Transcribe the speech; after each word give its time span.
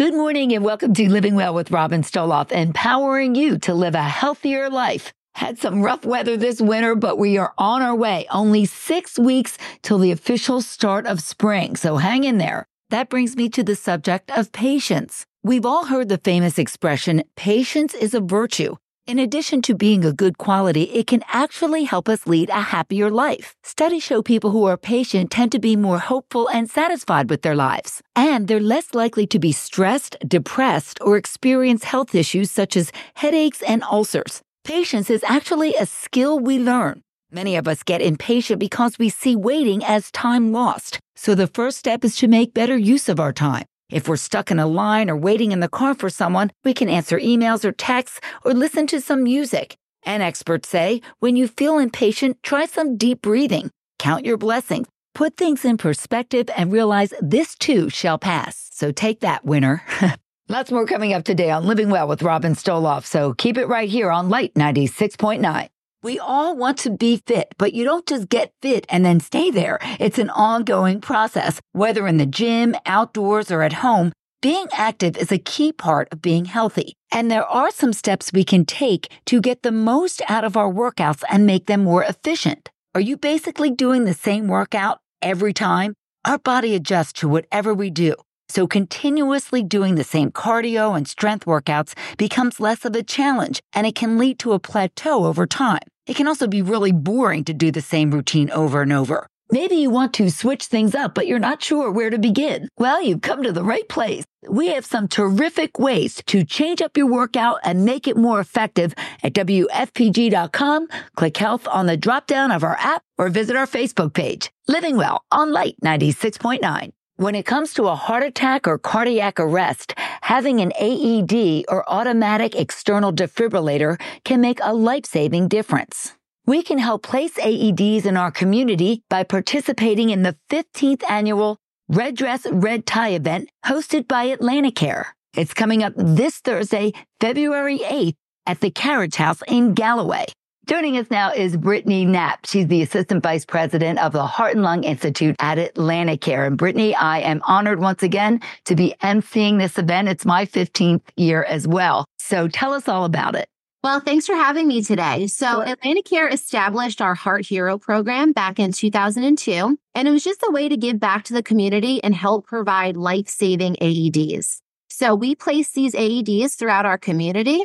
Good 0.00 0.14
morning 0.14 0.54
and 0.54 0.64
welcome 0.64 0.94
to 0.94 1.10
Living 1.10 1.34
Well 1.34 1.52
with 1.52 1.70
Robin 1.70 2.00
Stoloff, 2.00 2.52
empowering 2.52 3.34
you 3.34 3.58
to 3.58 3.74
live 3.74 3.94
a 3.94 4.02
healthier 4.02 4.70
life. 4.70 5.12
Had 5.34 5.58
some 5.58 5.82
rough 5.82 6.06
weather 6.06 6.38
this 6.38 6.58
winter, 6.58 6.94
but 6.94 7.18
we 7.18 7.36
are 7.36 7.52
on 7.58 7.82
our 7.82 7.94
way. 7.94 8.26
Only 8.30 8.64
six 8.64 9.18
weeks 9.18 9.58
till 9.82 9.98
the 9.98 10.10
official 10.10 10.62
start 10.62 11.04
of 11.04 11.20
spring, 11.20 11.76
so 11.76 11.98
hang 11.98 12.24
in 12.24 12.38
there. 12.38 12.66
That 12.88 13.10
brings 13.10 13.36
me 13.36 13.50
to 13.50 13.62
the 13.62 13.76
subject 13.76 14.30
of 14.30 14.52
patience. 14.52 15.26
We've 15.42 15.66
all 15.66 15.84
heard 15.84 16.08
the 16.08 16.16
famous 16.16 16.58
expression, 16.58 17.22
patience 17.36 17.92
is 17.92 18.14
a 18.14 18.20
virtue. 18.20 18.76
In 19.10 19.18
addition 19.18 19.60
to 19.62 19.74
being 19.74 20.04
a 20.04 20.12
good 20.12 20.38
quality, 20.38 20.84
it 20.84 21.08
can 21.08 21.24
actually 21.26 21.82
help 21.82 22.08
us 22.08 22.28
lead 22.28 22.48
a 22.48 22.60
happier 22.60 23.10
life. 23.10 23.56
Studies 23.64 24.04
show 24.04 24.22
people 24.22 24.52
who 24.52 24.66
are 24.66 24.76
patient 24.76 25.32
tend 25.32 25.50
to 25.50 25.58
be 25.58 25.74
more 25.74 25.98
hopeful 25.98 26.48
and 26.48 26.70
satisfied 26.70 27.28
with 27.28 27.42
their 27.42 27.56
lives. 27.56 28.02
And 28.14 28.46
they're 28.46 28.60
less 28.60 28.94
likely 28.94 29.26
to 29.26 29.40
be 29.40 29.50
stressed, 29.50 30.16
depressed, 30.28 31.00
or 31.00 31.16
experience 31.16 31.82
health 31.82 32.14
issues 32.14 32.52
such 32.52 32.76
as 32.76 32.92
headaches 33.14 33.62
and 33.62 33.82
ulcers. 33.82 34.42
Patience 34.62 35.10
is 35.10 35.24
actually 35.24 35.74
a 35.74 35.86
skill 35.86 36.38
we 36.38 36.60
learn. 36.60 37.02
Many 37.32 37.56
of 37.56 37.66
us 37.66 37.82
get 37.82 38.00
impatient 38.00 38.60
because 38.60 38.96
we 38.96 39.08
see 39.08 39.34
waiting 39.34 39.84
as 39.84 40.12
time 40.12 40.52
lost. 40.52 41.00
So 41.16 41.34
the 41.34 41.48
first 41.48 41.78
step 41.78 42.04
is 42.04 42.14
to 42.18 42.28
make 42.28 42.54
better 42.54 42.78
use 42.78 43.08
of 43.08 43.18
our 43.18 43.32
time. 43.32 43.64
If 43.90 44.08
we're 44.08 44.16
stuck 44.16 44.50
in 44.50 44.58
a 44.58 44.66
line 44.66 45.10
or 45.10 45.16
waiting 45.16 45.52
in 45.52 45.60
the 45.60 45.68
car 45.68 45.94
for 45.94 46.10
someone, 46.10 46.50
we 46.64 46.74
can 46.74 46.88
answer 46.88 47.18
emails 47.18 47.64
or 47.64 47.72
texts 47.72 48.20
or 48.44 48.54
listen 48.54 48.86
to 48.88 49.00
some 49.00 49.22
music. 49.22 49.76
And 50.04 50.22
experts 50.22 50.68
say 50.68 51.02
when 51.18 51.36
you 51.36 51.48
feel 51.48 51.78
impatient, 51.78 52.42
try 52.42 52.66
some 52.66 52.96
deep 52.96 53.22
breathing, 53.22 53.70
count 53.98 54.24
your 54.24 54.36
blessings, 54.36 54.86
put 55.14 55.36
things 55.36 55.64
in 55.64 55.76
perspective, 55.76 56.48
and 56.56 56.72
realize 56.72 57.12
this 57.20 57.54
too 57.54 57.88
shall 57.90 58.18
pass. 58.18 58.68
So 58.72 58.92
take 58.92 59.20
that, 59.20 59.44
winner. 59.44 59.82
Lots 60.48 60.72
more 60.72 60.86
coming 60.86 61.12
up 61.12 61.24
today 61.24 61.50
on 61.50 61.64
Living 61.64 61.90
Well 61.90 62.08
with 62.08 62.22
Robin 62.22 62.54
Stoloff. 62.54 63.04
So 63.04 63.34
keep 63.34 63.56
it 63.56 63.66
right 63.66 63.88
here 63.88 64.10
on 64.10 64.28
Light 64.28 64.54
96.9. 64.54 65.68
We 66.02 66.18
all 66.18 66.56
want 66.56 66.78
to 66.78 66.90
be 66.90 67.18
fit, 67.26 67.48
but 67.58 67.74
you 67.74 67.84
don't 67.84 68.06
just 68.06 68.30
get 68.30 68.54
fit 68.62 68.86
and 68.88 69.04
then 69.04 69.20
stay 69.20 69.50
there. 69.50 69.78
It's 69.98 70.18
an 70.18 70.30
ongoing 70.30 71.02
process. 71.02 71.60
Whether 71.72 72.06
in 72.06 72.16
the 72.16 72.24
gym, 72.24 72.74
outdoors, 72.86 73.50
or 73.50 73.62
at 73.62 73.74
home, 73.74 74.12
being 74.40 74.66
active 74.72 75.18
is 75.18 75.30
a 75.30 75.36
key 75.36 75.72
part 75.72 76.08
of 76.10 76.22
being 76.22 76.46
healthy. 76.46 76.94
And 77.12 77.30
there 77.30 77.44
are 77.44 77.70
some 77.70 77.92
steps 77.92 78.32
we 78.32 78.44
can 78.44 78.64
take 78.64 79.12
to 79.26 79.42
get 79.42 79.62
the 79.62 79.72
most 79.72 80.22
out 80.26 80.42
of 80.44 80.56
our 80.56 80.72
workouts 80.72 81.22
and 81.28 81.44
make 81.44 81.66
them 81.66 81.84
more 81.84 82.02
efficient. 82.04 82.70
Are 82.94 83.00
you 83.02 83.18
basically 83.18 83.70
doing 83.70 84.06
the 84.06 84.14
same 84.14 84.48
workout 84.48 85.00
every 85.20 85.52
time? 85.52 85.92
Our 86.24 86.38
body 86.38 86.74
adjusts 86.74 87.12
to 87.20 87.28
whatever 87.28 87.74
we 87.74 87.90
do. 87.90 88.14
So 88.50 88.66
continuously 88.66 89.62
doing 89.62 89.94
the 89.94 90.02
same 90.02 90.32
cardio 90.32 90.96
and 90.96 91.06
strength 91.06 91.46
workouts 91.46 91.94
becomes 92.18 92.58
less 92.58 92.84
of 92.84 92.96
a 92.96 93.04
challenge 93.04 93.62
and 93.72 93.86
it 93.86 93.94
can 93.94 94.18
lead 94.18 94.40
to 94.40 94.54
a 94.54 94.58
plateau 94.58 95.24
over 95.26 95.46
time. 95.46 95.86
It 96.08 96.16
can 96.16 96.26
also 96.26 96.48
be 96.48 96.60
really 96.60 96.90
boring 96.90 97.44
to 97.44 97.54
do 97.54 97.70
the 97.70 97.80
same 97.80 98.10
routine 98.10 98.50
over 98.50 98.82
and 98.82 98.92
over. 98.92 99.28
Maybe 99.52 99.76
you 99.76 99.88
want 99.90 100.14
to 100.14 100.32
switch 100.32 100.64
things 100.64 100.96
up, 100.96 101.14
but 101.14 101.28
you're 101.28 101.38
not 101.38 101.62
sure 101.62 101.92
where 101.92 102.10
to 102.10 102.18
begin. 102.18 102.68
Well, 102.76 103.00
you've 103.00 103.20
come 103.20 103.44
to 103.44 103.52
the 103.52 103.62
right 103.62 103.88
place. 103.88 104.24
We 104.48 104.66
have 104.74 104.84
some 104.84 105.06
terrific 105.06 105.78
ways 105.78 106.20
to 106.26 106.42
change 106.42 106.82
up 106.82 106.96
your 106.96 107.06
workout 107.06 107.60
and 107.62 107.84
make 107.84 108.08
it 108.08 108.16
more 108.16 108.40
effective 108.40 108.94
at 109.22 109.32
WFPG.com. 109.32 110.88
Click 111.14 111.36
health 111.36 111.68
on 111.68 111.86
the 111.86 111.96
drop 111.96 112.26
down 112.26 112.50
of 112.50 112.64
our 112.64 112.76
app 112.80 113.02
or 113.16 113.28
visit 113.28 113.54
our 113.54 113.66
Facebook 113.66 114.12
page. 114.12 114.50
Living 114.66 114.96
Well 114.96 115.22
on 115.30 115.52
Light 115.52 115.76
96.9. 115.84 116.90
When 117.20 117.34
it 117.34 117.44
comes 117.44 117.74
to 117.74 117.86
a 117.88 117.94
heart 117.94 118.22
attack 118.22 118.66
or 118.66 118.78
cardiac 118.78 119.38
arrest, 119.38 119.92
having 120.22 120.62
an 120.62 120.72
AED 120.80 121.66
or 121.68 121.84
automatic 121.86 122.56
external 122.56 123.12
defibrillator 123.12 124.00
can 124.24 124.40
make 124.40 124.58
a 124.62 124.72
life-saving 124.72 125.48
difference. 125.48 126.14
We 126.46 126.62
can 126.62 126.78
help 126.78 127.02
place 127.02 127.34
AEDs 127.34 128.06
in 128.06 128.16
our 128.16 128.30
community 128.30 129.02
by 129.10 129.24
participating 129.24 130.08
in 130.08 130.22
the 130.22 130.34
15th 130.48 131.02
annual 131.10 131.58
Red 131.90 132.16
Dress 132.16 132.46
Red 132.50 132.86
Tie 132.86 133.10
event 133.10 133.50
hosted 133.66 134.08
by 134.08 134.34
Atlanticare. 134.34 135.04
It's 135.36 135.52
coming 135.52 135.82
up 135.82 135.92
this 135.98 136.38
Thursday, 136.38 136.94
February 137.20 137.80
8th 137.80 138.14
at 138.46 138.60
the 138.60 138.70
Carriage 138.70 139.16
House 139.16 139.42
in 139.46 139.74
Galloway. 139.74 140.24
Joining 140.70 140.98
us 140.98 141.10
now 141.10 141.32
is 141.32 141.56
Brittany 141.56 142.04
Knapp. 142.04 142.46
She's 142.46 142.68
the 142.68 142.80
Assistant 142.80 143.24
Vice 143.24 143.44
President 143.44 143.98
of 143.98 144.12
the 144.12 144.24
Heart 144.24 144.54
and 144.54 144.62
Lung 144.62 144.84
Institute 144.84 145.34
at 145.40 145.58
Atlanticare. 145.58 146.46
And 146.46 146.56
Brittany, 146.56 146.94
I 146.94 147.18
am 147.18 147.42
honored 147.42 147.80
once 147.80 148.04
again 148.04 148.40
to 148.66 148.76
be 148.76 148.94
emceeing 149.02 149.58
this 149.58 149.78
event. 149.78 150.06
It's 150.06 150.24
my 150.24 150.46
15th 150.46 151.02
year 151.16 151.42
as 151.42 151.66
well. 151.66 152.04
So 152.20 152.46
tell 152.46 152.72
us 152.72 152.86
all 152.86 153.04
about 153.04 153.34
it. 153.34 153.48
Well, 153.82 153.98
thanks 153.98 154.26
for 154.26 154.36
having 154.36 154.68
me 154.68 154.80
today. 154.84 155.26
So, 155.26 155.64
sure. 155.64 155.74
Atlanticare 155.74 156.32
established 156.32 157.02
our 157.02 157.16
Heart 157.16 157.46
Hero 157.46 157.76
program 157.76 158.30
back 158.30 158.60
in 158.60 158.70
2002, 158.70 159.76
and 159.96 160.06
it 160.06 160.10
was 160.12 160.22
just 160.22 160.44
a 160.46 160.52
way 160.52 160.68
to 160.68 160.76
give 160.76 161.00
back 161.00 161.24
to 161.24 161.32
the 161.32 161.42
community 161.42 162.00
and 162.04 162.14
help 162.14 162.46
provide 162.46 162.96
life 162.96 163.28
saving 163.28 163.74
AEDs. 163.80 164.60
So, 164.88 165.16
we 165.16 165.34
place 165.34 165.72
these 165.72 165.94
AEDs 165.94 166.54
throughout 166.54 166.86
our 166.86 166.98
community 166.98 167.64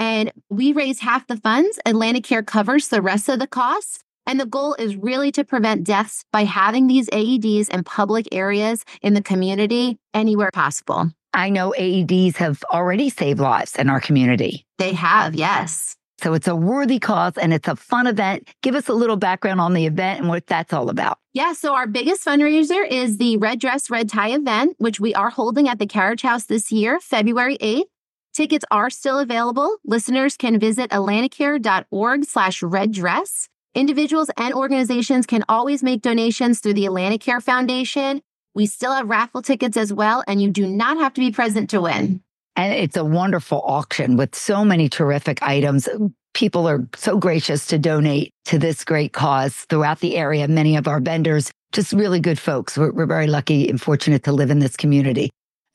and 0.00 0.32
we 0.48 0.72
raise 0.72 0.98
half 0.98 1.26
the 1.26 1.36
funds. 1.36 1.78
Atlanticare 1.86 2.44
covers 2.44 2.88
the 2.88 3.02
rest 3.02 3.28
of 3.28 3.38
the 3.38 3.46
costs. 3.46 4.02
And 4.26 4.40
the 4.40 4.46
goal 4.46 4.74
is 4.78 4.96
really 4.96 5.30
to 5.32 5.44
prevent 5.44 5.84
deaths 5.84 6.24
by 6.32 6.44
having 6.44 6.86
these 6.86 7.08
AEDs 7.10 7.68
in 7.68 7.84
public 7.84 8.26
areas 8.32 8.84
in 9.02 9.14
the 9.14 9.22
community 9.22 9.98
anywhere 10.14 10.50
possible. 10.52 11.10
I 11.34 11.50
know 11.50 11.74
AEDs 11.76 12.36
have 12.36 12.62
already 12.72 13.10
saved 13.10 13.40
lives 13.40 13.76
in 13.76 13.90
our 13.90 14.00
community. 14.00 14.66
They 14.78 14.92
have, 14.94 15.34
yes. 15.34 15.96
So 16.20 16.34
it's 16.34 16.48
a 16.48 16.56
worthy 16.56 16.98
cause 16.98 17.38
and 17.38 17.52
it's 17.52 17.68
a 17.68 17.76
fun 17.76 18.06
event. 18.06 18.48
Give 18.62 18.74
us 18.74 18.88
a 18.88 18.94
little 18.94 19.16
background 19.16 19.60
on 19.60 19.74
the 19.74 19.86
event 19.86 20.20
and 20.20 20.28
what 20.28 20.46
that's 20.46 20.72
all 20.72 20.90
about. 20.90 21.18
Yeah, 21.32 21.52
so 21.52 21.74
our 21.74 21.86
biggest 21.86 22.24
fundraiser 22.24 22.86
is 22.88 23.16
the 23.16 23.36
Red 23.36 23.60
Dress 23.60 23.90
Red 23.90 24.08
Tie 24.08 24.32
event, 24.32 24.76
which 24.78 25.00
we 25.00 25.14
are 25.14 25.30
holding 25.30 25.68
at 25.68 25.78
the 25.78 25.86
Carriage 25.86 26.22
House 26.22 26.44
this 26.44 26.72
year, 26.72 27.00
February 27.00 27.56
8th. 27.58 27.84
Tickets 28.32 28.64
are 28.70 28.90
still 28.90 29.18
available. 29.18 29.76
Listeners 29.84 30.36
can 30.36 30.60
visit 30.60 30.90
atlanticare.org 30.90 32.24
slash 32.24 32.62
red 32.62 32.92
dress. 32.92 33.48
Individuals 33.74 34.30
and 34.36 34.54
organizations 34.54 35.26
can 35.26 35.44
always 35.48 35.82
make 35.82 36.00
donations 36.02 36.60
through 36.60 36.74
the 36.74 36.84
Atlanticare 36.84 37.42
Foundation. 37.42 38.22
We 38.54 38.66
still 38.66 38.92
have 38.92 39.08
raffle 39.08 39.42
tickets 39.42 39.76
as 39.76 39.92
well, 39.92 40.22
and 40.28 40.40
you 40.40 40.50
do 40.50 40.66
not 40.66 40.96
have 40.98 41.12
to 41.14 41.20
be 41.20 41.32
present 41.32 41.70
to 41.70 41.80
win. 41.80 42.22
And 42.54 42.72
it's 42.72 42.96
a 42.96 43.04
wonderful 43.04 43.62
auction 43.64 44.16
with 44.16 44.34
so 44.34 44.64
many 44.64 44.88
terrific 44.88 45.42
items. 45.42 45.88
People 46.32 46.68
are 46.68 46.86
so 46.96 47.18
gracious 47.18 47.66
to 47.66 47.78
donate 47.78 48.32
to 48.44 48.58
this 48.58 48.84
great 48.84 49.12
cause 49.12 49.54
throughout 49.68 50.00
the 50.00 50.16
area. 50.16 50.46
Many 50.46 50.76
of 50.76 50.86
our 50.86 51.00
vendors, 51.00 51.50
just 51.72 51.92
really 51.92 52.20
good 52.20 52.38
folks. 52.38 52.78
We're, 52.78 52.92
we're 52.92 53.06
very 53.06 53.26
lucky 53.26 53.68
and 53.68 53.80
fortunate 53.80 54.22
to 54.24 54.32
live 54.32 54.50
in 54.50 54.60
this 54.60 54.76
community. 54.76 55.30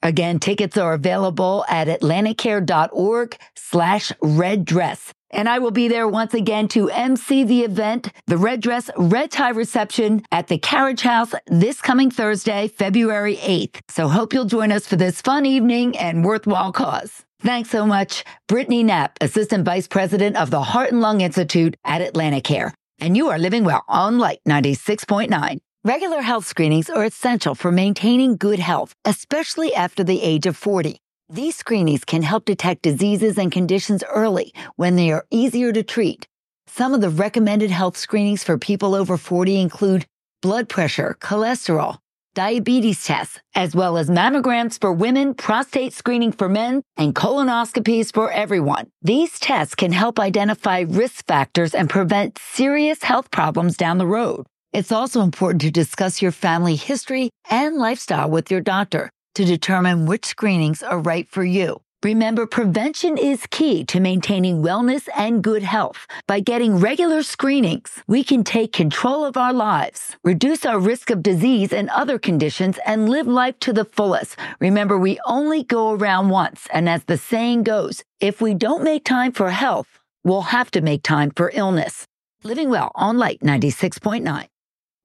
Again, 0.06 0.38
tickets 0.38 0.78
are 0.78 0.94
available 0.94 1.66
at 1.68 1.88
atlanticare.org 1.88 3.38
slash 3.56 4.12
red 4.22 4.64
dress. 4.64 5.12
And 5.32 5.50
I 5.50 5.58
will 5.58 5.72
be 5.72 5.88
there 5.88 6.08
once 6.08 6.36
again 6.36 6.68
to 6.70 6.92
MC 6.92 7.44
the 7.44 7.62
event, 7.62 8.12
the 8.28 8.38
Red 8.38 8.62
Dress 8.62 8.92
Red 8.98 9.32
Tie 9.32 9.50
reception 9.50 10.22
at 10.32 10.46
the 10.46 10.60
Carriage 10.60 11.02
House 11.02 11.34
this 11.48 11.82
coming 11.82 12.12
Thursday, 12.12 12.68
February 12.68 13.38
8th. 13.38 13.80
So 13.90 14.08
hope 14.08 14.32
you'll 14.32 14.46
join 14.46 14.72
us 14.72 14.86
for 14.86 14.96
this 14.96 15.22
fun 15.22 15.44
evening 15.48 15.98
and 15.98 16.24
worthwhile 16.24 16.72
cause. 16.72 17.26
Thanks 17.40 17.72
so 17.72 17.88
much, 17.88 18.24
Brittany 18.48 18.84
Knapp, 18.84 19.18
Assistant 19.22 19.66
Vice 19.66 19.88
President 19.88 20.38
of 20.38 20.52
the 20.52 20.62
Heart 20.62 20.92
and 20.92 21.02
Lung 21.02 21.22
Institute 21.22 21.76
at 21.84 22.02
Atlanticare. 22.14 22.74
And 23.00 23.18
you 23.18 23.30
are 23.30 23.40
living 23.40 23.64
well 23.64 23.84
on 23.88 24.20
Light 24.20 24.42
96.9. 24.48 25.58
Regular 25.86 26.22
health 26.22 26.48
screenings 26.48 26.90
are 26.90 27.04
essential 27.04 27.54
for 27.54 27.72
maintaining 27.72 28.38
good 28.38 28.58
health, 28.58 28.96
especially 29.06 29.76
after 29.76 30.04
the 30.04 30.24
age 30.24 30.48
of 30.48 30.58
40. 30.58 30.98
These 31.30 31.58
screenings 31.58 32.04
can 32.04 32.24
help 32.24 32.46
detect 32.46 32.82
diseases 32.82 33.38
and 33.38 33.52
conditions 33.52 34.04
early 34.10 34.52
when 34.78 34.96
they 34.96 35.12
are 35.12 35.28
easier 35.30 35.72
to 35.74 35.84
treat. 35.84 36.26
Some 36.66 36.96
of 36.96 37.02
the 37.02 37.12
recommended 37.12 37.70
health 37.70 37.98
screenings 37.98 38.44
for 38.44 38.58
people 38.58 38.96
over 38.96 39.16
40 39.16 39.62
include 39.62 40.08
blood 40.42 40.70
pressure, 40.70 41.18
cholesterol, 41.20 42.00
diabetes 42.34 43.06
tests, 43.06 43.40
as 43.54 43.76
well 43.76 43.96
as 43.96 44.10
mammograms 44.10 44.82
for 44.82 44.92
women, 44.92 45.36
prostate 45.36 45.94
screening 45.94 46.32
for 46.32 46.50
men, 46.50 46.82
and 46.98 47.14
colonoscopies 47.14 48.12
for 48.12 48.32
everyone. 48.32 48.88
These 49.04 49.40
tests 49.40 49.76
can 49.76 49.92
help 49.92 50.20
identify 50.20 50.80
risk 50.80 51.28
factors 51.28 51.76
and 51.76 51.92
prevent 51.92 52.40
serious 52.40 53.04
health 53.04 53.30
problems 53.30 53.78
down 53.78 54.00
the 54.00 54.08
road. 54.08 54.48
It's 54.76 54.92
also 54.92 55.22
important 55.22 55.62
to 55.62 55.72
discuss 55.72 56.22
your 56.22 56.34
family 56.34 56.76
history 56.76 57.30
and 57.50 57.78
lifestyle 57.78 58.30
with 58.30 58.52
your 58.52 58.60
doctor 58.60 59.10
to 59.36 59.46
determine 59.46 60.06
which 60.06 60.26
screenings 60.26 60.84
are 60.84 61.00
right 61.00 61.30
for 61.30 61.46
you. 61.46 61.80
Remember, 62.04 62.46
prevention 62.46 63.18
is 63.18 63.48
key 63.52 63.86
to 63.86 64.02
maintaining 64.02 64.62
wellness 64.62 65.08
and 65.16 65.42
good 65.42 65.64
health. 65.64 66.06
By 66.28 66.42
getting 66.42 66.76
regular 66.76 67.24
screenings, 67.24 68.04
we 68.06 68.22
can 68.22 68.44
take 68.44 68.74
control 68.74 69.24
of 69.24 69.38
our 69.38 69.54
lives, 69.54 70.18
reduce 70.26 70.66
our 70.66 70.78
risk 70.78 71.10
of 71.10 71.24
disease 71.24 71.72
and 71.72 71.90
other 71.92 72.20
conditions, 72.20 72.78
and 72.86 73.08
live 73.08 73.28
life 73.28 73.58
to 73.62 73.72
the 73.72 73.86
fullest. 73.86 74.36
Remember, 74.60 74.98
we 74.98 75.18
only 75.26 75.64
go 75.64 75.94
around 75.94 76.28
once. 76.28 76.68
And 76.74 76.90
as 76.90 77.06
the 77.06 77.18
saying 77.18 77.64
goes, 77.64 78.04
if 78.20 78.42
we 78.42 78.54
don't 78.54 78.84
make 78.84 79.06
time 79.06 79.32
for 79.32 79.52
health, 79.52 79.88
we'll 80.26 80.52
have 80.52 80.70
to 80.72 80.82
make 80.82 81.02
time 81.02 81.32
for 81.32 81.50
illness. 81.54 82.06
Living 82.44 82.70
Well 82.70 82.92
on 82.94 83.18
Light 83.18 83.40
96.9. 83.40 84.50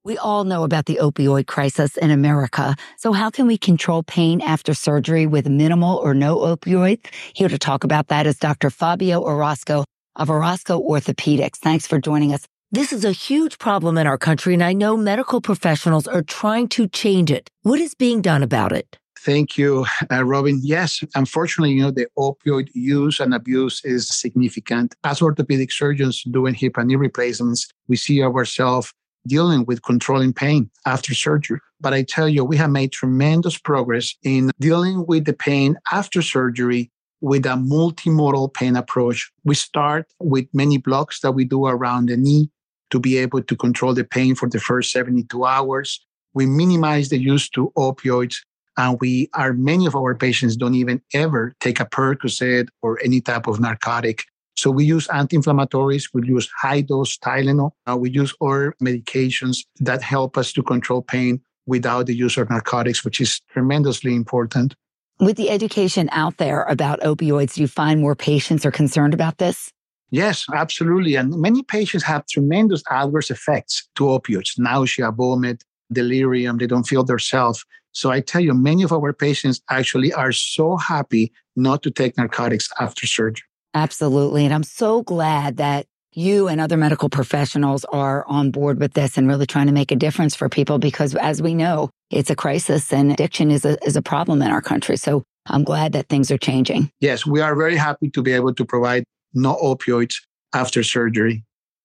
We 0.02 0.16
all 0.16 0.44
know 0.44 0.64
about 0.64 0.86
the 0.86 0.98
opioid 1.02 1.46
crisis 1.46 1.98
in 1.98 2.10
America. 2.10 2.74
So 2.96 3.12
how 3.12 3.28
can 3.28 3.46
we 3.46 3.58
control 3.58 4.02
pain 4.02 4.40
after 4.40 4.72
surgery 4.72 5.26
with 5.26 5.46
minimal 5.46 5.98
or 5.98 6.14
no 6.14 6.38
opioids? 6.38 7.04
Here 7.34 7.50
to 7.50 7.58
talk 7.58 7.84
about 7.84 8.08
that 8.08 8.26
is 8.26 8.38
Dr. 8.38 8.70
Fabio 8.70 9.20
Orozco 9.20 9.84
of 10.16 10.30
Orozco 10.30 10.80
Orthopedics. 10.80 11.56
Thanks 11.56 11.86
for 11.86 12.00
joining 12.00 12.32
us. 12.32 12.46
This 12.72 12.94
is 12.94 13.04
a 13.04 13.12
huge 13.12 13.58
problem 13.58 13.98
in 13.98 14.06
our 14.06 14.16
country, 14.16 14.54
and 14.54 14.64
I 14.64 14.72
know 14.72 14.96
medical 14.96 15.42
professionals 15.42 16.08
are 16.08 16.22
trying 16.22 16.68
to 16.68 16.88
change 16.88 17.30
it. 17.30 17.50
What 17.62 17.78
is 17.78 17.94
being 17.94 18.22
done 18.22 18.42
about 18.42 18.72
it? 18.72 18.96
Thank 19.18 19.58
you, 19.58 19.84
uh, 20.10 20.24
Robin. 20.24 20.60
Yes, 20.62 21.04
unfortunately, 21.14 21.72
you 21.72 21.82
know, 21.82 21.90
the 21.90 22.06
opioid 22.18 22.68
use 22.72 23.20
and 23.20 23.34
abuse 23.34 23.84
is 23.84 24.08
significant. 24.08 24.94
As 25.04 25.20
orthopedic 25.20 25.72
surgeons 25.72 26.22
doing 26.22 26.54
hip 26.54 26.78
and 26.78 26.88
knee 26.88 26.96
replacements, 26.96 27.68
we 27.86 27.96
see 27.96 28.22
ourselves 28.22 28.94
dealing 29.26 29.64
with 29.66 29.82
controlling 29.82 30.32
pain 30.32 30.70
after 30.86 31.14
surgery. 31.14 31.60
But 31.80 31.94
I 31.94 32.02
tell 32.02 32.28
you, 32.28 32.44
we 32.44 32.56
have 32.56 32.70
made 32.70 32.92
tremendous 32.92 33.58
progress 33.58 34.14
in 34.22 34.50
dealing 34.60 35.06
with 35.06 35.24
the 35.24 35.32
pain 35.32 35.76
after 35.92 36.22
surgery 36.22 36.90
with 37.20 37.44
a 37.46 37.50
multimodal 37.50 38.52
pain 38.54 38.76
approach. 38.76 39.30
We 39.44 39.54
start 39.54 40.06
with 40.18 40.46
many 40.52 40.78
blocks 40.78 41.20
that 41.20 41.32
we 41.32 41.44
do 41.44 41.66
around 41.66 42.08
the 42.08 42.16
knee 42.16 42.50
to 42.90 42.98
be 42.98 43.18
able 43.18 43.42
to 43.42 43.56
control 43.56 43.94
the 43.94 44.04
pain 44.04 44.34
for 44.34 44.48
the 44.48 44.58
first 44.60 44.90
72 44.92 45.44
hours. 45.44 46.04
We 46.34 46.46
minimize 46.46 47.08
the 47.08 47.18
use 47.18 47.48
to 47.50 47.72
opioids 47.76 48.36
and 48.76 48.98
we 49.00 49.28
are 49.34 49.52
many 49.52 49.86
of 49.86 49.94
our 49.94 50.14
patients 50.14 50.56
don't 50.56 50.74
even 50.74 51.02
ever 51.12 51.52
take 51.60 51.80
a 51.80 51.84
Percocet 51.84 52.68
or 52.82 52.98
any 53.04 53.20
type 53.20 53.46
of 53.46 53.60
narcotic 53.60 54.24
so 54.56 54.70
we 54.70 54.84
use 54.84 55.08
anti-inflammatories, 55.08 56.10
we 56.12 56.26
use 56.26 56.48
high 56.56 56.82
dose 56.82 57.16
Tylenol, 57.18 57.70
uh, 57.88 57.96
we 57.96 58.10
use 58.10 58.34
other 58.40 58.74
medications 58.82 59.64
that 59.80 60.02
help 60.02 60.36
us 60.36 60.52
to 60.52 60.62
control 60.62 61.02
pain 61.02 61.40
without 61.66 62.06
the 62.06 62.14
use 62.14 62.36
of 62.36 62.50
narcotics, 62.50 63.04
which 63.04 63.20
is 63.20 63.40
tremendously 63.52 64.14
important. 64.14 64.74
With 65.18 65.36
the 65.36 65.50
education 65.50 66.08
out 66.12 66.38
there 66.38 66.64
about 66.64 67.00
opioids, 67.00 67.54
do 67.54 67.60
you 67.60 67.68
find 67.68 68.00
more 68.00 68.14
patients 68.14 68.64
are 68.64 68.70
concerned 68.70 69.14
about 69.14 69.38
this? 69.38 69.70
Yes, 70.10 70.46
absolutely. 70.52 71.14
And 71.14 71.40
many 71.40 71.62
patients 71.62 72.02
have 72.04 72.26
tremendous 72.26 72.82
adverse 72.90 73.30
effects 73.30 73.88
to 73.94 74.04
opioids 74.04 74.58
nausea, 74.58 75.12
vomit, 75.12 75.62
delirium. 75.92 76.58
They 76.58 76.66
don't 76.66 76.86
feel 76.86 77.04
themselves. 77.04 77.64
So 77.92 78.10
I 78.10 78.20
tell 78.20 78.40
you, 78.40 78.54
many 78.54 78.82
of 78.82 78.92
our 78.92 79.12
patients 79.12 79.60
actually 79.70 80.12
are 80.12 80.32
so 80.32 80.76
happy 80.76 81.32
not 81.54 81.82
to 81.82 81.90
take 81.90 82.16
narcotics 82.16 82.68
after 82.80 83.06
surgery. 83.06 83.44
Absolutely. 83.74 84.44
And 84.44 84.54
I'm 84.54 84.62
so 84.62 85.02
glad 85.02 85.58
that 85.58 85.86
you 86.12 86.48
and 86.48 86.60
other 86.60 86.76
medical 86.76 87.08
professionals 87.08 87.84
are 87.86 88.24
on 88.26 88.50
board 88.50 88.80
with 88.80 88.94
this 88.94 89.16
and 89.16 89.28
really 89.28 89.46
trying 89.46 89.66
to 89.66 89.72
make 89.72 89.92
a 89.92 89.96
difference 89.96 90.34
for 90.34 90.48
people 90.48 90.78
because 90.78 91.14
as 91.14 91.40
we 91.40 91.54
know, 91.54 91.88
it's 92.10 92.30
a 92.30 92.36
crisis 92.36 92.92
and 92.92 93.12
addiction 93.12 93.50
is 93.50 93.64
a, 93.64 93.78
is 93.86 93.96
a 93.96 94.02
problem 94.02 94.42
in 94.42 94.50
our 94.50 94.60
country. 94.60 94.96
So 94.96 95.22
I'm 95.46 95.62
glad 95.62 95.92
that 95.92 96.08
things 96.08 96.30
are 96.30 96.38
changing. 96.38 96.90
Yes, 97.00 97.24
we 97.24 97.40
are 97.40 97.54
very 97.54 97.76
happy 97.76 98.10
to 98.10 98.22
be 98.22 98.32
able 98.32 98.54
to 98.54 98.64
provide 98.64 99.04
no 99.34 99.54
opioids 99.56 100.16
after 100.52 100.82
surgery. 100.82 101.44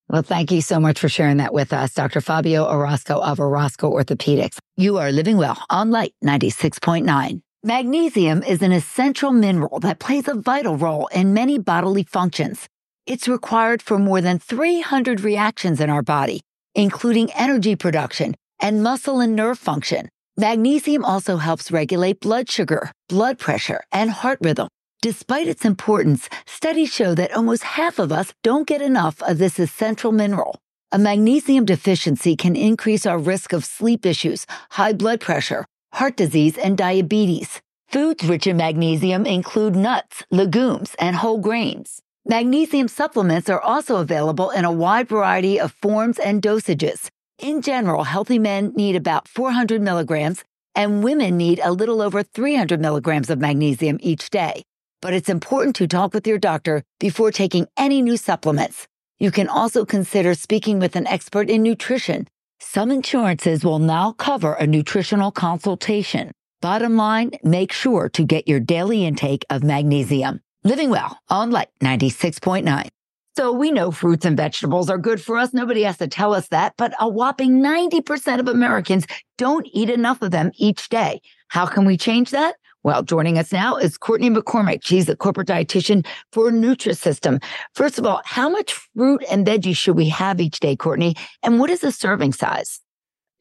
Well, 0.09 0.21
thank 0.21 0.51
you 0.51 0.61
so 0.61 0.79
much 0.79 0.99
for 0.99 1.09
sharing 1.09 1.37
that 1.37 1.53
with 1.53 1.73
us, 1.73 1.93
Dr. 1.93 2.21
Fabio 2.21 2.65
Orozco 2.65 3.19
of 3.19 3.39
Orozco 3.39 3.91
Orthopedics. 3.91 4.57
You 4.77 4.97
are 4.97 5.11
living 5.11 5.37
well 5.37 5.63
on 5.69 5.89
Light 5.89 6.13
96.9. 6.23 7.41
Magnesium 7.67 8.43
is 8.43 8.61
an 8.61 8.71
essential 8.71 9.31
mineral 9.31 9.79
that 9.79 9.97
plays 9.97 10.27
a 10.27 10.35
vital 10.35 10.77
role 10.77 11.07
in 11.07 11.33
many 11.33 11.57
bodily 11.57 12.03
functions. 12.03 12.69
It's 13.07 13.27
required 13.27 13.81
for 13.81 13.97
more 13.97 14.21
than 14.21 14.37
300 14.37 15.21
reactions 15.21 15.81
in 15.81 15.89
our 15.89 16.03
body, 16.03 16.41
including 16.75 17.31
energy 17.31 17.75
production 17.75 18.35
and 18.59 18.83
muscle 18.83 19.19
and 19.19 19.35
nerve 19.35 19.57
function. 19.57 20.09
Magnesium 20.37 21.03
also 21.03 21.37
helps 21.37 21.71
regulate 21.71 22.19
blood 22.19 22.51
sugar, 22.51 22.91
blood 23.09 23.39
pressure, 23.39 23.81
and 23.91 24.11
heart 24.11 24.37
rhythm. 24.41 24.67
Despite 25.01 25.47
its 25.47 25.65
importance, 25.65 26.29
studies 26.45 26.93
show 26.93 27.15
that 27.15 27.35
almost 27.35 27.63
half 27.63 27.97
of 27.97 28.11
us 28.11 28.31
don't 28.43 28.67
get 28.67 28.83
enough 28.83 29.23
of 29.23 29.39
this 29.39 29.57
essential 29.57 30.11
mineral. 30.11 30.59
A 30.91 30.99
magnesium 30.99 31.65
deficiency 31.65 32.35
can 32.35 32.55
increase 32.55 33.07
our 33.07 33.17
risk 33.17 33.53
of 33.53 33.65
sleep 33.65 34.05
issues, 34.05 34.45
high 34.69 34.93
blood 34.93 35.19
pressure, 35.19 35.65
heart 35.95 36.17
disease, 36.17 36.57
and 36.57 36.77
diabetes. 36.77 37.61
Foods 37.87 38.23
rich 38.25 38.47
in 38.47 38.57
magnesium 38.57 39.25
include 39.25 39.75
nuts, 39.75 40.23
legumes, 40.29 40.93
and 40.99 41.15
whole 41.15 41.39
grains. 41.39 42.01
Magnesium 42.27 42.87
supplements 42.87 43.49
are 43.49 43.61
also 43.61 43.97
available 43.97 44.49
in 44.49 44.65
a 44.65 44.71
wide 44.71 45.07
variety 45.07 45.59
of 45.59 45.71
forms 45.81 46.19
and 46.19 46.41
dosages. 46.41 47.07
In 47.39 47.61
general, 47.61 48.03
healthy 48.03 48.39
men 48.39 48.73
need 48.75 48.95
about 48.95 49.27
400 49.27 49.81
milligrams, 49.81 50.43
and 50.73 51.03
women 51.03 51.37
need 51.37 51.61
a 51.63 51.71
little 51.71 52.01
over 52.01 52.23
300 52.23 52.81
milligrams 52.81 53.29
of 53.29 53.39
magnesium 53.39 53.97
each 54.01 54.29
day. 54.29 54.63
But 55.01 55.13
it's 55.13 55.29
important 55.29 55.75
to 55.77 55.87
talk 55.87 56.13
with 56.13 56.27
your 56.27 56.39
doctor 56.39 56.83
before 56.99 57.31
taking 57.31 57.67
any 57.77 58.01
new 58.01 58.17
supplements. 58.17 58.87
You 59.17 59.31
can 59.31 59.47
also 59.47 59.85
consider 59.85 60.33
speaking 60.33 60.79
with 60.79 60.97
an 60.97 61.07
expert 61.07 61.49
in 61.49 61.63
nutrition 61.63 62.27
some 62.59 62.91
insurances 62.91 63.63
will 63.63 63.79
now 63.79 64.11
cover 64.13 64.53
a 64.53 64.67
nutritional 64.67 65.31
consultation. 65.31 66.31
Bottom 66.61 66.95
line, 66.95 67.31
make 67.43 67.71
sure 67.71 68.09
to 68.09 68.23
get 68.23 68.47
your 68.47 68.59
daily 68.59 69.05
intake 69.05 69.45
of 69.49 69.63
magnesium. 69.63 70.41
Living 70.63 70.89
Well 70.89 71.19
on 71.29 71.51
Light 71.51 71.69
96.9. 71.83 72.89
So 73.37 73.51
we 73.51 73.69
know 73.69 73.91
fruits 73.91 74.25
and 74.25 74.37
vegetables 74.37 74.89
are 74.89 74.97
good 74.97 75.21
for 75.21 75.37
us. 75.37 75.53
Nobody 75.53 75.83
has 75.83 75.97
to 75.97 76.07
tell 76.07 76.33
us 76.33 76.47
that, 76.47 76.73
but 76.77 76.93
a 76.99 77.09
whopping 77.09 77.59
90% 77.61 78.39
of 78.39 78.47
Americans 78.47 79.05
don't 79.37 79.67
eat 79.73 79.89
enough 79.89 80.21
of 80.21 80.31
them 80.31 80.51
each 80.55 80.87
day. 80.87 81.21
How 81.49 81.65
can 81.65 81.83
we 81.83 81.97
change 81.97 82.31
that? 82.31 82.55
Well, 82.85 83.01
joining 83.01 83.39
us 83.39 83.51
now 83.51 83.77
is 83.77 83.97
Courtney 83.97 84.29
McCormick. 84.29 84.81
She's 84.83 85.09
a 85.09 85.15
corporate 85.15 85.47
dietitian 85.47 86.05
for 86.31 86.51
Nutrisystem. 86.51 87.43
First 87.73 87.97
of 87.97 88.05
all, 88.05 88.21
how 88.25 88.47
much 88.47 88.73
fruit 88.73 89.23
and 89.27 89.43
veggies 89.43 89.75
should 89.75 89.95
we 89.95 90.07
have 90.09 90.39
each 90.39 90.59
day, 90.59 90.75
Courtney? 90.75 91.15
And 91.41 91.59
what 91.59 91.71
is 91.71 91.79
the 91.79 91.91
serving 91.91 92.33
size? 92.33 92.81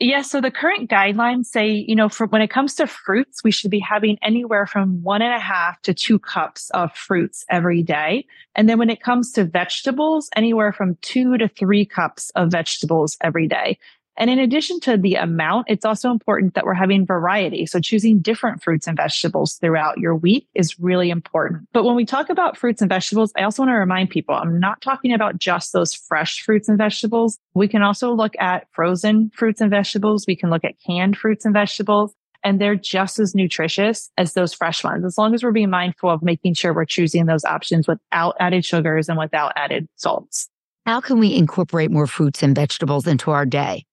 Yeah, 0.00 0.22
so 0.22 0.40
the 0.40 0.50
current 0.50 0.90
guidelines 0.90 1.44
say, 1.44 1.68
you 1.86 1.94
know, 1.94 2.08
for 2.08 2.26
when 2.26 2.40
it 2.40 2.48
comes 2.48 2.74
to 2.76 2.86
fruits, 2.86 3.44
we 3.44 3.50
should 3.50 3.70
be 3.70 3.80
having 3.80 4.16
anywhere 4.22 4.66
from 4.66 5.02
one 5.02 5.20
and 5.20 5.34
a 5.34 5.38
half 5.38 5.78
to 5.82 5.92
two 5.92 6.18
cups 6.18 6.70
of 6.70 6.94
fruits 6.94 7.44
every 7.50 7.82
day. 7.82 8.24
And 8.54 8.66
then 8.66 8.78
when 8.78 8.88
it 8.88 9.02
comes 9.02 9.30
to 9.32 9.44
vegetables, 9.44 10.30
anywhere 10.34 10.72
from 10.72 10.96
two 11.02 11.36
to 11.36 11.48
three 11.48 11.84
cups 11.84 12.30
of 12.34 12.50
vegetables 12.50 13.18
every 13.20 13.46
day. 13.46 13.78
And 14.16 14.30
in 14.30 14.38
addition 14.38 14.80
to 14.80 14.96
the 14.96 15.16
amount, 15.16 15.66
it's 15.68 15.84
also 15.84 16.10
important 16.10 16.54
that 16.54 16.64
we're 16.64 16.74
having 16.74 17.04
variety. 17.04 17.66
So 17.66 17.80
choosing 17.80 18.20
different 18.20 18.62
fruits 18.62 18.86
and 18.86 18.96
vegetables 18.96 19.54
throughout 19.54 19.98
your 19.98 20.14
week 20.14 20.46
is 20.54 20.78
really 20.78 21.10
important. 21.10 21.68
But 21.72 21.84
when 21.84 21.96
we 21.96 22.04
talk 22.04 22.30
about 22.30 22.56
fruits 22.56 22.80
and 22.80 22.88
vegetables, 22.88 23.32
I 23.36 23.42
also 23.42 23.62
want 23.62 23.70
to 23.70 23.78
remind 23.78 24.10
people, 24.10 24.34
I'm 24.34 24.60
not 24.60 24.80
talking 24.80 25.12
about 25.12 25.38
just 25.38 25.72
those 25.72 25.94
fresh 25.94 26.42
fruits 26.42 26.68
and 26.68 26.78
vegetables. 26.78 27.38
We 27.54 27.68
can 27.68 27.82
also 27.82 28.12
look 28.12 28.34
at 28.38 28.68
frozen 28.72 29.30
fruits 29.34 29.60
and 29.60 29.70
vegetables. 29.70 30.26
We 30.26 30.36
can 30.36 30.50
look 30.50 30.64
at 30.64 30.74
canned 30.84 31.16
fruits 31.16 31.44
and 31.44 31.52
vegetables 31.52 32.14
and 32.44 32.60
they're 32.60 32.76
just 32.76 33.18
as 33.18 33.34
nutritious 33.34 34.10
as 34.18 34.34
those 34.34 34.52
fresh 34.52 34.84
ones, 34.84 35.04
as 35.04 35.16
long 35.16 35.34
as 35.34 35.42
we're 35.42 35.50
being 35.50 35.70
mindful 35.70 36.10
of 36.10 36.22
making 36.22 36.54
sure 36.54 36.74
we're 36.74 36.84
choosing 36.84 37.24
those 37.24 37.44
options 37.44 37.88
without 37.88 38.36
added 38.38 38.64
sugars 38.64 39.08
and 39.08 39.18
without 39.18 39.52
added 39.56 39.88
salts. 39.96 40.48
How 40.84 41.00
can 41.00 41.18
we 41.18 41.34
incorporate 41.34 41.90
more 41.90 42.06
fruits 42.06 42.42
and 42.42 42.54
vegetables 42.54 43.06
into 43.06 43.30
our 43.30 43.46
day? 43.46 43.86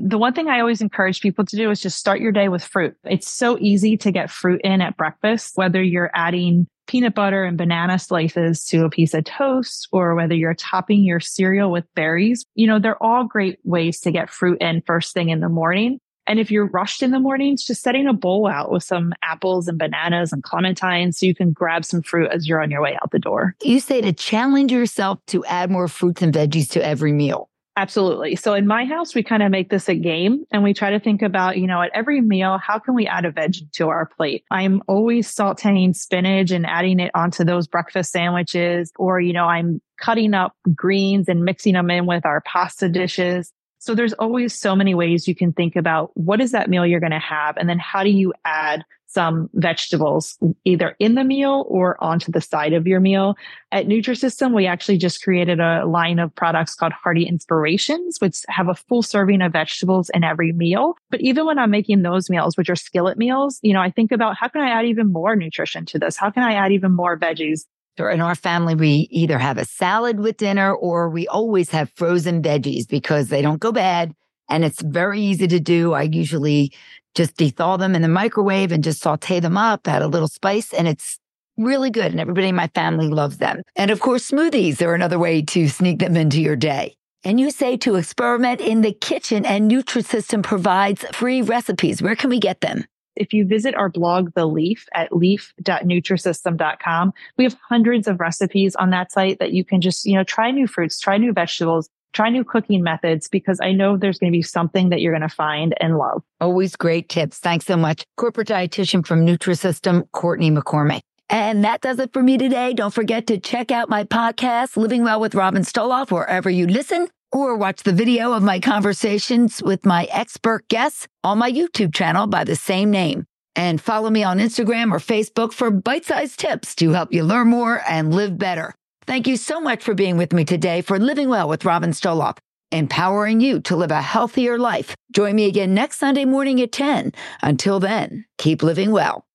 The 0.00 0.18
one 0.18 0.32
thing 0.32 0.48
I 0.48 0.60
always 0.60 0.80
encourage 0.80 1.20
people 1.20 1.44
to 1.44 1.56
do 1.56 1.70
is 1.70 1.80
just 1.80 1.98
start 1.98 2.20
your 2.20 2.32
day 2.32 2.48
with 2.48 2.62
fruit. 2.62 2.94
It's 3.04 3.28
so 3.28 3.58
easy 3.58 3.96
to 3.98 4.12
get 4.12 4.30
fruit 4.30 4.60
in 4.62 4.80
at 4.80 4.96
breakfast, 4.96 5.52
whether 5.56 5.82
you're 5.82 6.10
adding 6.14 6.66
peanut 6.86 7.14
butter 7.14 7.44
and 7.44 7.58
banana 7.58 7.98
slices 7.98 8.64
to 8.64 8.84
a 8.84 8.90
piece 8.90 9.12
of 9.12 9.24
toast 9.24 9.88
or 9.92 10.14
whether 10.14 10.34
you're 10.34 10.54
topping 10.54 11.04
your 11.04 11.20
cereal 11.20 11.70
with 11.70 11.84
berries. 11.94 12.44
You 12.54 12.66
know, 12.66 12.78
they're 12.78 13.02
all 13.02 13.24
great 13.24 13.58
ways 13.64 14.00
to 14.00 14.10
get 14.10 14.30
fruit 14.30 14.60
in 14.60 14.82
first 14.86 15.12
thing 15.12 15.28
in 15.28 15.40
the 15.40 15.48
morning. 15.48 15.98
And 16.26 16.38
if 16.38 16.50
you're 16.50 16.66
rushed 16.66 17.02
in 17.02 17.10
the 17.10 17.18
mornings, 17.18 17.64
just 17.64 17.82
setting 17.82 18.06
a 18.06 18.12
bowl 18.12 18.46
out 18.46 18.70
with 18.70 18.82
some 18.82 19.14
apples 19.22 19.66
and 19.66 19.78
bananas 19.78 20.30
and 20.30 20.42
clementines 20.42 21.14
so 21.14 21.26
you 21.26 21.34
can 21.34 21.52
grab 21.52 21.86
some 21.86 22.02
fruit 22.02 22.30
as 22.30 22.46
you're 22.46 22.62
on 22.62 22.70
your 22.70 22.82
way 22.82 22.98
out 23.02 23.10
the 23.10 23.18
door. 23.18 23.54
You 23.62 23.80
say 23.80 24.02
to 24.02 24.12
challenge 24.12 24.70
yourself 24.70 25.20
to 25.28 25.44
add 25.46 25.70
more 25.70 25.88
fruits 25.88 26.20
and 26.20 26.32
veggies 26.32 26.68
to 26.70 26.84
every 26.84 27.12
meal. 27.12 27.48
Absolutely. 27.78 28.34
So 28.34 28.54
in 28.54 28.66
my 28.66 28.84
house, 28.84 29.14
we 29.14 29.22
kind 29.22 29.40
of 29.40 29.52
make 29.52 29.70
this 29.70 29.88
a 29.88 29.94
game 29.94 30.44
and 30.50 30.64
we 30.64 30.74
try 30.74 30.90
to 30.90 30.98
think 30.98 31.22
about, 31.22 31.58
you 31.58 31.68
know, 31.68 31.80
at 31.80 31.92
every 31.94 32.20
meal, 32.20 32.58
how 32.58 32.80
can 32.80 32.92
we 32.92 33.06
add 33.06 33.24
a 33.24 33.30
veg 33.30 33.54
to 33.74 33.86
our 33.86 34.04
plate? 34.04 34.42
I'm 34.50 34.82
always 34.88 35.32
sauteing 35.32 35.94
spinach 35.94 36.50
and 36.50 36.66
adding 36.66 36.98
it 36.98 37.12
onto 37.14 37.44
those 37.44 37.68
breakfast 37.68 38.10
sandwiches, 38.10 38.90
or, 38.98 39.20
you 39.20 39.32
know, 39.32 39.44
I'm 39.44 39.80
cutting 39.96 40.34
up 40.34 40.56
greens 40.74 41.28
and 41.28 41.44
mixing 41.44 41.74
them 41.74 41.88
in 41.88 42.06
with 42.06 42.26
our 42.26 42.40
pasta 42.40 42.88
dishes. 42.88 43.52
So 43.78 43.94
there's 43.94 44.14
always 44.14 44.58
so 44.58 44.74
many 44.74 44.96
ways 44.96 45.28
you 45.28 45.36
can 45.36 45.52
think 45.52 45.76
about 45.76 46.10
what 46.14 46.40
is 46.40 46.50
that 46.50 46.68
meal 46.68 46.84
you're 46.84 46.98
going 46.98 47.12
to 47.12 47.20
have? 47.20 47.56
And 47.58 47.68
then 47.68 47.78
how 47.78 48.02
do 48.02 48.10
you 48.10 48.34
add 48.44 48.82
some 49.08 49.48
vegetables 49.54 50.38
either 50.64 50.94
in 50.98 51.14
the 51.14 51.24
meal 51.24 51.64
or 51.68 52.02
onto 52.02 52.30
the 52.30 52.42
side 52.42 52.74
of 52.74 52.86
your 52.86 53.00
meal. 53.00 53.36
At 53.72 53.86
Nutrisystem, 53.86 54.54
we 54.54 54.66
actually 54.66 54.98
just 54.98 55.22
created 55.22 55.60
a 55.60 55.86
line 55.86 56.18
of 56.18 56.34
products 56.34 56.74
called 56.74 56.92
Hearty 56.92 57.24
Inspirations, 57.24 58.18
which 58.20 58.42
have 58.48 58.68
a 58.68 58.74
full 58.74 59.02
serving 59.02 59.40
of 59.40 59.52
vegetables 59.52 60.10
in 60.10 60.24
every 60.24 60.52
meal. 60.52 60.94
But 61.10 61.22
even 61.22 61.46
when 61.46 61.58
I'm 61.58 61.70
making 61.70 62.02
those 62.02 62.28
meals, 62.28 62.56
which 62.56 62.68
are 62.68 62.76
skillet 62.76 63.16
meals, 63.16 63.58
you 63.62 63.72
know, 63.72 63.80
I 63.80 63.90
think 63.90 64.12
about 64.12 64.36
how 64.36 64.48
can 64.48 64.60
I 64.60 64.70
add 64.70 64.84
even 64.84 65.10
more 65.10 65.34
nutrition 65.34 65.86
to 65.86 65.98
this? 65.98 66.16
How 66.16 66.30
can 66.30 66.42
I 66.42 66.52
add 66.52 66.72
even 66.72 66.92
more 66.92 67.18
veggies? 67.18 67.64
In 67.98 68.20
our 68.20 68.36
family, 68.36 68.76
we 68.76 69.08
either 69.10 69.38
have 69.38 69.58
a 69.58 69.64
salad 69.64 70.20
with 70.20 70.36
dinner 70.36 70.72
or 70.72 71.10
we 71.10 71.26
always 71.26 71.70
have 71.70 71.90
frozen 71.96 72.40
veggies 72.42 72.86
because 72.88 73.26
they 73.26 73.42
don't 73.42 73.58
go 73.58 73.72
bad 73.72 74.14
and 74.48 74.64
it's 74.64 74.82
very 74.82 75.20
easy 75.20 75.46
to 75.48 75.60
do. 75.60 75.92
I 75.92 76.02
usually 76.02 76.72
just 77.14 77.36
thaw 77.36 77.76
them 77.76 77.94
in 77.94 78.02
the 78.02 78.08
microwave 78.08 78.72
and 78.72 78.84
just 78.84 79.00
saute 79.00 79.40
them 79.40 79.56
up, 79.56 79.86
add 79.88 80.02
a 80.02 80.08
little 80.08 80.28
spice, 80.28 80.72
and 80.72 80.86
it's 80.86 81.18
really 81.56 81.90
good. 81.90 82.12
And 82.12 82.20
everybody 82.20 82.48
in 82.48 82.54
my 82.54 82.68
family 82.68 83.08
loves 83.08 83.38
them. 83.38 83.62
And 83.76 83.90
of 83.90 84.00
course, 84.00 84.30
smoothies 84.30 84.80
are 84.80 84.94
another 84.94 85.18
way 85.18 85.42
to 85.42 85.68
sneak 85.68 85.98
them 85.98 86.16
into 86.16 86.40
your 86.40 86.56
day. 86.56 86.94
And 87.24 87.40
you 87.40 87.50
say 87.50 87.76
to 87.78 87.96
experiment 87.96 88.60
in 88.60 88.82
the 88.82 88.92
kitchen 88.92 89.44
and 89.44 89.68
Nutrisystem 89.70 90.42
provides 90.42 91.04
free 91.12 91.42
recipes. 91.42 92.00
Where 92.00 92.14
can 92.14 92.30
we 92.30 92.38
get 92.38 92.60
them? 92.60 92.84
If 93.16 93.32
you 93.32 93.44
visit 93.44 93.74
our 93.74 93.88
blog, 93.88 94.32
The 94.34 94.46
Leaf 94.46 94.86
at 94.94 95.14
leaf.nutrisystem.com, 95.14 97.12
we 97.36 97.44
have 97.44 97.56
hundreds 97.68 98.06
of 98.06 98.20
recipes 98.20 98.76
on 98.76 98.90
that 98.90 99.10
site 99.10 99.40
that 99.40 99.52
you 99.52 99.64
can 99.64 99.80
just, 99.80 100.06
you 100.06 100.14
know, 100.14 100.22
try 100.22 100.52
new 100.52 100.68
fruits, 100.68 101.00
try 101.00 101.18
new 101.18 101.32
vegetables, 101.32 101.90
try 102.18 102.30
new 102.30 102.42
cooking 102.42 102.82
methods 102.82 103.28
because 103.28 103.60
I 103.60 103.70
know 103.70 103.96
there's 103.96 104.18
going 104.18 104.32
to 104.32 104.36
be 104.36 104.42
something 104.42 104.88
that 104.88 105.00
you're 105.00 105.12
going 105.12 105.28
to 105.28 105.32
find 105.32 105.72
and 105.80 105.96
love. 105.96 106.24
Always 106.40 106.74
great 106.74 107.08
tips. 107.08 107.38
Thanks 107.38 107.64
so 107.64 107.76
much. 107.76 108.02
Corporate 108.16 108.48
dietitian 108.48 109.06
from 109.06 109.24
Nutrisystem, 109.24 110.02
Courtney 110.10 110.50
McCormick. 110.50 110.98
And 111.30 111.62
that 111.62 111.80
does 111.80 112.00
it 112.00 112.12
for 112.12 112.20
me 112.20 112.36
today. 112.36 112.74
Don't 112.74 112.92
forget 112.92 113.28
to 113.28 113.38
check 113.38 113.70
out 113.70 113.88
my 113.88 114.02
podcast, 114.02 114.76
Living 114.76 115.04
Well 115.04 115.20
with 115.20 115.36
Robin 115.36 115.62
Stoloff, 115.62 116.10
wherever 116.10 116.50
you 116.50 116.66
listen, 116.66 117.06
or 117.30 117.56
watch 117.56 117.84
the 117.84 117.92
video 117.92 118.32
of 118.32 118.42
my 118.42 118.58
conversations 118.58 119.62
with 119.62 119.86
my 119.86 120.08
expert 120.10 120.66
guests 120.66 121.06
on 121.22 121.38
my 121.38 121.52
YouTube 121.52 121.94
channel 121.94 122.26
by 122.26 122.42
the 122.42 122.56
same 122.56 122.90
name. 122.90 123.26
And 123.54 123.80
follow 123.80 124.10
me 124.10 124.24
on 124.24 124.38
Instagram 124.38 124.90
or 124.90 124.98
Facebook 124.98 125.52
for 125.52 125.70
bite 125.70 126.04
sized 126.04 126.40
tips 126.40 126.74
to 126.76 126.90
help 126.90 127.12
you 127.12 127.22
learn 127.22 127.46
more 127.46 127.80
and 127.88 128.12
live 128.12 128.36
better. 128.36 128.74
Thank 129.08 129.26
you 129.26 129.38
so 129.38 129.58
much 129.58 129.82
for 129.82 129.94
being 129.94 130.18
with 130.18 130.34
me 130.34 130.44
today 130.44 130.82
for 130.82 130.98
Living 130.98 131.30
Well 131.30 131.48
with 131.48 131.64
Robin 131.64 131.92
Stoloff, 131.92 132.36
empowering 132.70 133.40
you 133.40 133.58
to 133.60 133.74
live 133.74 133.90
a 133.90 134.02
healthier 134.02 134.58
life. 134.58 134.94
Join 135.12 135.34
me 135.34 135.46
again 135.46 135.72
next 135.72 135.96
Sunday 135.96 136.26
morning 136.26 136.60
at 136.60 136.72
10. 136.72 137.12
Until 137.40 137.80
then, 137.80 138.26
keep 138.36 138.62
living 138.62 138.90
well. 138.90 139.24